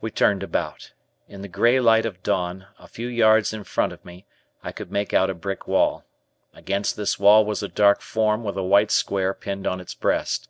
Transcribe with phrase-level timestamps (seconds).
[0.00, 0.92] We turned about.
[1.26, 4.24] In the gray light of dawn, a few yards in front of me,
[4.62, 6.04] I could make out a brick wall.
[6.54, 10.48] Against this wall was a dark form with a white square pinned on its breast.